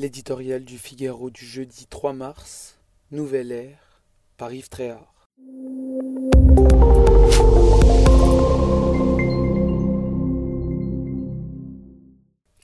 L'éditorial 0.00 0.64
du 0.64 0.78
Figaro 0.78 1.28
du 1.28 1.44
jeudi 1.44 1.86
3 1.90 2.12
mars, 2.12 2.78
Nouvelle 3.10 3.50
ère, 3.50 4.00
par 4.36 4.52
Yves 4.52 4.68
Tréhard. 4.68 5.12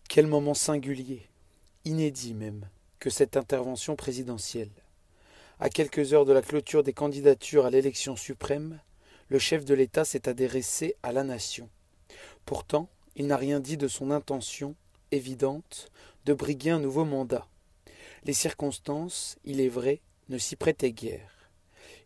Quel 0.08 0.28
moment 0.28 0.54
singulier, 0.54 1.28
inédit 1.84 2.34
même, 2.34 2.68
que 3.00 3.10
cette 3.10 3.36
intervention 3.36 3.96
présidentielle. 3.96 4.70
À 5.58 5.70
quelques 5.70 6.12
heures 6.12 6.26
de 6.26 6.32
la 6.32 6.40
clôture 6.40 6.84
des 6.84 6.92
candidatures 6.92 7.66
à 7.66 7.70
l'élection 7.70 8.14
suprême, 8.14 8.78
le 9.26 9.40
chef 9.40 9.64
de 9.64 9.74
l'État 9.74 10.04
s'est 10.04 10.28
adressé 10.28 10.94
à 11.02 11.10
la 11.10 11.24
nation. 11.24 11.68
Pourtant, 12.46 12.88
il 13.16 13.26
n'a 13.26 13.36
rien 13.36 13.58
dit 13.58 13.76
de 13.76 13.88
son 13.88 14.12
intention, 14.12 14.76
évidente, 15.14 15.90
de 16.26 16.34
briguer 16.34 16.70
un 16.70 16.80
nouveau 16.80 17.04
mandat. 17.04 17.46
Les 18.24 18.32
circonstances, 18.32 19.36
il 19.44 19.60
est 19.60 19.68
vrai, 19.68 20.00
ne 20.28 20.38
s'y 20.38 20.56
prêtaient 20.56 20.92
guère. 20.92 21.50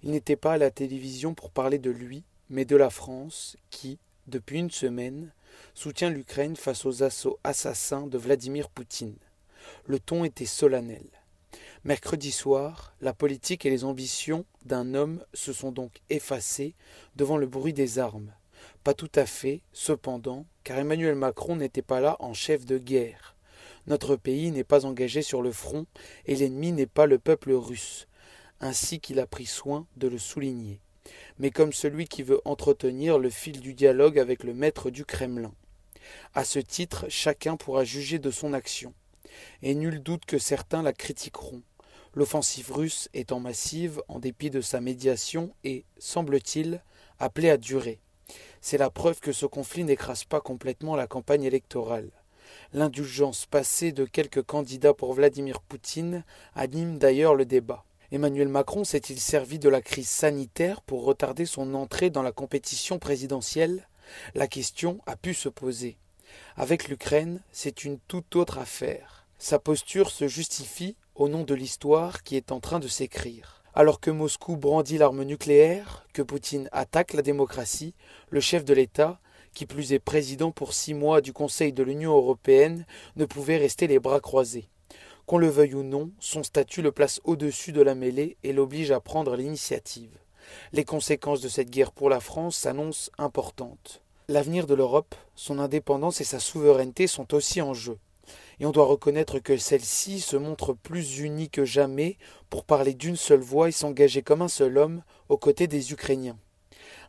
Il 0.02 0.10
n'était 0.10 0.36
pas 0.36 0.54
à 0.54 0.58
la 0.58 0.70
télévision 0.70 1.34
pour 1.34 1.50
parler 1.50 1.78
de 1.78 1.90
lui, 1.90 2.24
mais 2.50 2.64
de 2.64 2.76
la 2.76 2.90
France, 2.90 3.56
qui, 3.70 3.98
depuis 4.26 4.58
une 4.58 4.70
semaine, 4.70 5.32
soutient 5.74 6.10
l'Ukraine 6.10 6.56
face 6.56 6.84
aux 6.86 7.02
assauts 7.02 7.38
assassins 7.44 8.06
de 8.06 8.18
Vladimir 8.18 8.68
Poutine. 8.68 9.16
Le 9.86 9.98
ton 9.98 10.24
était 10.24 10.46
solennel. 10.46 11.06
Mercredi 11.84 12.32
soir, 12.32 12.94
la 13.00 13.12
politique 13.12 13.64
et 13.64 13.70
les 13.70 13.84
ambitions 13.84 14.44
d'un 14.64 14.94
homme 14.94 15.24
se 15.32 15.52
sont 15.52 15.72
donc 15.72 16.00
effacées 16.10 16.74
devant 17.16 17.36
le 17.36 17.46
bruit 17.46 17.72
des 17.72 17.98
armes. 17.98 18.32
Pas 18.88 18.94
tout 18.94 19.12
à 19.16 19.26
fait, 19.26 19.60
cependant, 19.74 20.46
car 20.64 20.78
Emmanuel 20.78 21.14
Macron 21.14 21.56
n'était 21.56 21.82
pas 21.82 22.00
là 22.00 22.16
en 22.20 22.32
chef 22.32 22.64
de 22.64 22.78
guerre. 22.78 23.36
Notre 23.86 24.16
pays 24.16 24.50
n'est 24.50 24.64
pas 24.64 24.86
engagé 24.86 25.20
sur 25.20 25.42
le 25.42 25.52
front 25.52 25.84
et 26.24 26.34
l'ennemi 26.34 26.72
n'est 26.72 26.86
pas 26.86 27.04
le 27.04 27.18
peuple 27.18 27.52
russe, 27.52 28.08
ainsi 28.60 28.98
qu'il 28.98 29.20
a 29.20 29.26
pris 29.26 29.44
soin 29.44 29.86
de 29.98 30.08
le 30.08 30.16
souligner, 30.16 30.80
mais 31.38 31.50
comme 31.50 31.74
celui 31.74 32.08
qui 32.08 32.22
veut 32.22 32.40
entretenir 32.46 33.18
le 33.18 33.28
fil 33.28 33.60
du 33.60 33.74
dialogue 33.74 34.18
avec 34.18 34.42
le 34.42 34.54
maître 34.54 34.88
du 34.88 35.04
Kremlin. 35.04 35.52
À 36.32 36.44
ce 36.44 36.58
titre, 36.58 37.04
chacun 37.10 37.58
pourra 37.58 37.84
juger 37.84 38.18
de 38.18 38.30
son 38.30 38.54
action, 38.54 38.94
et 39.60 39.74
nul 39.74 40.02
doute 40.02 40.24
que 40.24 40.38
certains 40.38 40.82
la 40.82 40.94
critiqueront. 40.94 41.60
L'offensive 42.14 42.72
russe 42.72 43.10
étant 43.12 43.38
massive 43.38 44.00
en 44.08 44.18
dépit 44.18 44.48
de 44.48 44.62
sa 44.62 44.80
médiation 44.80 45.54
et, 45.62 45.84
semble-t-il, 45.98 46.82
appelée 47.18 47.50
à 47.50 47.58
durer. 47.58 48.00
C'est 48.60 48.78
la 48.78 48.90
preuve 48.90 49.20
que 49.20 49.32
ce 49.32 49.46
conflit 49.46 49.84
n'écrase 49.84 50.24
pas 50.24 50.40
complètement 50.40 50.96
la 50.96 51.06
campagne 51.06 51.44
électorale. 51.44 52.10
L'indulgence 52.72 53.46
passée 53.46 53.92
de 53.92 54.04
quelques 54.04 54.42
candidats 54.42 54.94
pour 54.94 55.12
Vladimir 55.14 55.60
Poutine 55.60 56.24
anime 56.54 56.98
d'ailleurs 56.98 57.34
le 57.34 57.44
débat. 57.44 57.84
Emmanuel 58.10 58.48
Macron 58.48 58.84
s'est-il 58.84 59.20
servi 59.20 59.58
de 59.58 59.68
la 59.68 59.82
crise 59.82 60.08
sanitaire 60.08 60.80
pour 60.80 61.04
retarder 61.04 61.44
son 61.44 61.74
entrée 61.74 62.10
dans 62.10 62.22
la 62.22 62.32
compétition 62.32 62.98
présidentielle? 62.98 63.86
La 64.34 64.46
question 64.46 65.00
a 65.06 65.16
pu 65.16 65.34
se 65.34 65.50
poser. 65.50 65.98
Avec 66.56 66.88
l'Ukraine, 66.88 67.42
c'est 67.52 67.84
une 67.84 67.98
toute 68.08 68.34
autre 68.36 68.58
affaire. 68.58 69.26
Sa 69.38 69.58
posture 69.58 70.10
se 70.10 70.26
justifie 70.26 70.96
au 71.14 71.28
nom 71.28 71.44
de 71.44 71.54
l'histoire 71.54 72.22
qui 72.22 72.36
est 72.36 72.50
en 72.50 72.60
train 72.60 72.80
de 72.80 72.88
s'écrire. 72.88 73.57
Alors 73.74 74.00
que 74.00 74.10
Moscou 74.10 74.56
brandit 74.56 74.98
l'arme 74.98 75.22
nucléaire, 75.22 76.06
que 76.12 76.22
Poutine 76.22 76.68
attaque 76.72 77.12
la 77.12 77.22
démocratie, 77.22 77.94
le 78.30 78.40
chef 78.40 78.64
de 78.64 78.74
l'État 78.74 79.20
qui 79.54 79.66
plus 79.66 79.92
est 79.92 79.98
président 79.98 80.52
pour 80.52 80.72
six 80.72 80.94
mois 80.94 81.20
du 81.20 81.32
Conseil 81.32 81.72
de 81.72 81.82
l'Union 81.82 82.14
européenne, 82.14 82.86
ne 83.16 83.24
pouvait 83.24 83.56
rester 83.56 83.86
les 83.86 83.98
bras 83.98 84.20
croisés. 84.20 84.68
Qu'on 85.26 85.38
le 85.38 85.48
veuille 85.48 85.74
ou 85.74 85.82
non, 85.82 86.10
son 86.20 86.42
statut 86.42 86.80
le 86.80 86.92
place 86.92 87.20
au-dessus 87.24 87.72
de 87.72 87.82
la 87.82 87.94
mêlée 87.94 88.36
et 88.44 88.52
l'oblige 88.52 88.90
à 88.92 89.00
prendre 89.00 89.36
l'initiative. 89.36 90.16
Les 90.72 90.84
conséquences 90.84 91.40
de 91.40 91.48
cette 91.48 91.70
guerre 91.70 91.92
pour 91.92 92.08
la 92.08 92.20
France 92.20 92.56
s'annoncent 92.56 93.10
importantes. 93.18 94.00
L'avenir 94.28 94.66
de 94.66 94.74
l'Europe, 94.74 95.14
son 95.34 95.58
indépendance 95.58 96.20
et 96.20 96.24
sa 96.24 96.38
souveraineté 96.38 97.06
sont 97.06 97.34
aussi 97.34 97.60
en 97.60 97.74
jeu. 97.74 97.98
Et 98.60 98.66
on 98.66 98.72
doit 98.72 98.86
reconnaître 98.86 99.38
que 99.38 99.56
celle-ci 99.56 100.20
se 100.20 100.36
montre 100.36 100.72
plus 100.72 101.18
unie 101.18 101.50
que 101.50 101.64
jamais 101.64 102.16
pour 102.50 102.64
parler 102.64 102.94
d'une 102.94 103.16
seule 103.16 103.40
voix 103.40 103.68
et 103.68 103.72
s'engager 103.72 104.22
comme 104.22 104.42
un 104.42 104.48
seul 104.48 104.78
homme 104.78 105.02
aux 105.28 105.38
côtés 105.38 105.66
des 105.66 105.92
Ukrainiens. 105.92 106.38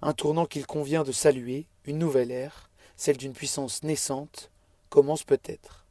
Un 0.01 0.13
tournant 0.13 0.45
qu'il 0.45 0.65
convient 0.65 1.03
de 1.03 1.11
saluer 1.11 1.67
une 1.85 1.97
nouvelle 1.97 2.31
ère, 2.31 2.69
celle 2.95 3.17
d'une 3.17 3.33
puissance 3.33 3.83
naissante, 3.83 4.51
commence 4.89 5.23
peut-être. 5.23 5.85